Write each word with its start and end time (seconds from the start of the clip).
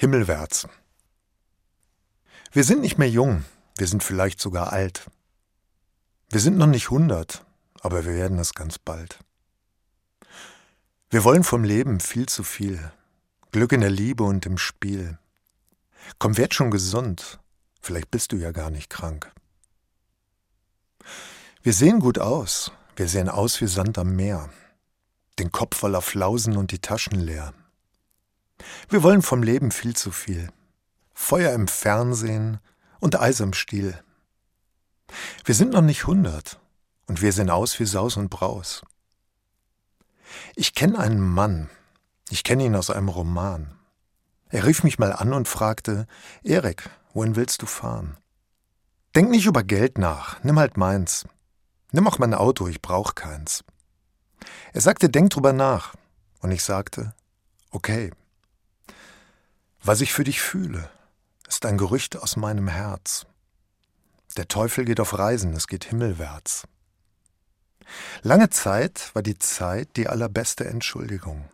Himmelwärts. 0.00 0.68
Wir 2.52 2.62
sind 2.62 2.82
nicht 2.82 2.98
mehr 2.98 3.10
jung, 3.10 3.44
wir 3.78 3.88
sind 3.88 4.04
vielleicht 4.04 4.40
sogar 4.40 4.72
alt. 4.72 5.10
Wir 6.30 6.38
sind 6.38 6.56
noch 6.56 6.68
nicht 6.68 6.90
hundert, 6.90 7.44
aber 7.80 8.04
wir 8.04 8.14
werden 8.14 8.38
es 8.38 8.54
ganz 8.54 8.78
bald. 8.78 9.18
Wir 11.10 11.24
wollen 11.24 11.42
vom 11.42 11.64
Leben 11.64 11.98
viel 11.98 12.26
zu 12.26 12.44
viel, 12.44 12.92
Glück 13.50 13.72
in 13.72 13.80
der 13.80 13.90
Liebe 13.90 14.22
und 14.22 14.46
im 14.46 14.56
Spiel. 14.56 15.18
Komm, 16.20 16.36
werd 16.36 16.54
schon 16.54 16.70
gesund, 16.70 17.40
vielleicht 17.80 18.12
bist 18.12 18.30
du 18.30 18.36
ja 18.36 18.52
gar 18.52 18.70
nicht 18.70 18.90
krank. 18.90 19.32
Wir 21.64 21.72
sehen 21.72 21.98
gut 21.98 22.20
aus, 22.20 22.70
wir 22.94 23.08
sehen 23.08 23.28
aus 23.28 23.60
wie 23.60 23.66
Sand 23.66 23.98
am 23.98 24.14
Meer, 24.14 24.48
den 25.40 25.50
Kopf 25.50 25.76
voller 25.76 26.02
Flausen 26.02 26.56
und 26.56 26.70
die 26.70 26.78
Taschen 26.78 27.18
leer. 27.18 27.52
Wir 28.90 29.02
wollen 29.02 29.20
vom 29.20 29.42
Leben 29.42 29.70
viel 29.70 29.94
zu 29.94 30.10
viel. 30.10 30.50
Feuer 31.12 31.52
im 31.52 31.68
Fernsehen 31.68 32.58
und 33.00 33.20
Eis 33.20 33.40
im 33.40 33.52
Stiel. 33.52 34.02
Wir 35.44 35.54
sind 35.54 35.72
noch 35.72 35.82
nicht 35.82 36.06
hundert 36.06 36.58
und 37.06 37.20
wir 37.20 37.34
sehen 37.34 37.50
aus 37.50 37.78
wie 37.80 37.84
Saus 37.84 38.16
und 38.16 38.30
Braus. 38.30 38.82
Ich 40.56 40.74
kenne 40.74 40.98
einen 40.98 41.20
Mann, 41.20 41.68
ich 42.30 42.44
kenne 42.44 42.64
ihn 42.64 42.76
aus 42.76 42.88
einem 42.88 43.10
Roman. 43.10 43.74
Er 44.48 44.64
rief 44.64 44.84
mich 44.84 44.98
mal 44.98 45.12
an 45.12 45.34
und 45.34 45.48
fragte, 45.48 46.06
Erik, 46.42 46.88
wohin 47.12 47.36
willst 47.36 47.60
du 47.60 47.66
fahren? 47.66 48.16
Denk 49.14 49.28
nicht 49.28 49.44
über 49.44 49.64
Geld 49.64 49.98
nach, 49.98 50.42
nimm 50.44 50.58
halt 50.58 50.78
meins. 50.78 51.26
Nimm 51.92 52.06
auch 52.06 52.18
mein 52.18 52.32
Auto, 52.32 52.68
ich 52.68 52.80
brauch 52.80 53.14
keins. 53.14 53.64
Er 54.72 54.80
sagte, 54.80 55.10
denk 55.10 55.30
drüber 55.30 55.52
nach. 55.52 55.94
Und 56.40 56.52
ich 56.52 56.62
sagte, 56.62 57.14
okay. 57.70 58.12
Was 59.88 60.02
ich 60.02 60.12
für 60.12 60.24
dich 60.24 60.42
fühle, 60.42 60.90
ist 61.48 61.64
ein 61.64 61.78
Gerücht 61.78 62.18
aus 62.18 62.36
meinem 62.36 62.68
Herz. 62.68 63.24
Der 64.36 64.46
Teufel 64.46 64.84
geht 64.84 65.00
auf 65.00 65.18
Reisen, 65.18 65.54
es 65.54 65.66
geht 65.66 65.86
himmelwärts. 65.86 66.68
Lange 68.20 68.50
Zeit 68.50 69.08
war 69.14 69.22
die 69.22 69.38
Zeit 69.38 69.96
die 69.96 70.06
allerbeste 70.06 70.66
Entschuldigung. 70.66 71.48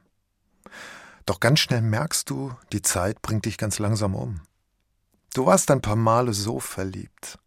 Doch 1.27 1.39
ganz 1.39 1.61
schnell 1.61 1.81
merkst 1.81 2.29
du, 2.29 2.53
die 2.73 2.83
Zeit 2.83 3.23
bringt 3.23 3.45
dich 3.45 3.57
ganz 3.57 3.79
langsam 3.79 4.17
um. 4.17 4.41
Du 5.33 5.47
warst 5.47 5.71
ein 5.71 5.81
paar 5.81 5.95
Male 5.95 6.33
so 6.33 6.59
verliebt. 6.59 7.39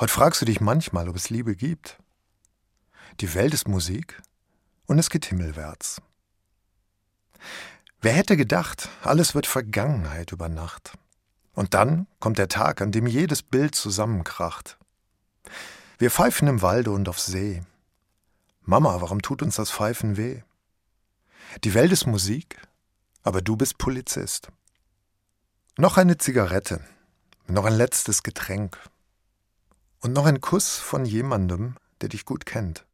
Heute 0.00 0.12
fragst 0.12 0.40
du 0.40 0.44
dich 0.44 0.60
manchmal, 0.60 1.08
ob 1.08 1.14
es 1.14 1.30
Liebe 1.30 1.54
gibt. 1.54 1.98
Die 3.20 3.32
Welt 3.34 3.54
ist 3.54 3.68
Musik 3.68 4.20
und 4.86 4.98
es 4.98 5.08
geht 5.08 5.26
himmelwärts. 5.26 6.02
Wer 8.04 8.14
hätte 8.14 8.36
gedacht, 8.36 8.88
alles 9.04 9.36
wird 9.36 9.46
Vergangenheit 9.46 10.32
über 10.32 10.48
Nacht. 10.48 10.98
Und 11.54 11.72
dann 11.72 12.08
kommt 12.18 12.36
der 12.36 12.48
Tag, 12.48 12.80
an 12.80 12.90
dem 12.90 13.06
jedes 13.06 13.44
Bild 13.44 13.76
zusammenkracht. 13.76 14.76
Wir 15.98 16.10
pfeifen 16.10 16.48
im 16.48 16.62
Walde 16.62 16.90
und 16.90 17.08
auf 17.08 17.20
See. 17.20 17.62
Mama, 18.62 19.00
warum 19.00 19.22
tut 19.22 19.40
uns 19.40 19.54
das 19.54 19.70
Pfeifen 19.70 20.16
weh? 20.16 20.42
Die 21.62 21.74
Welt 21.74 21.92
ist 21.92 22.06
Musik, 22.06 22.60
aber 23.22 23.40
du 23.40 23.54
bist 23.54 23.78
Polizist. 23.78 24.48
Noch 25.76 25.96
eine 25.96 26.18
Zigarette, 26.18 26.80
noch 27.46 27.66
ein 27.66 27.74
letztes 27.74 28.24
Getränk 28.24 28.80
und 30.00 30.12
noch 30.12 30.26
ein 30.26 30.40
Kuss 30.40 30.76
von 30.76 31.04
jemandem, 31.04 31.76
der 32.00 32.08
dich 32.08 32.24
gut 32.24 32.46
kennt. 32.46 32.84